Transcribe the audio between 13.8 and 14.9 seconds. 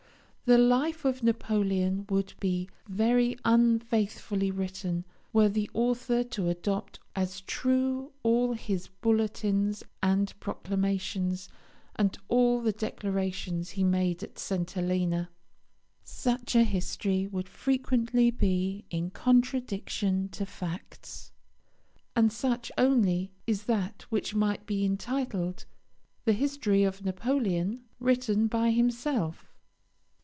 made at St.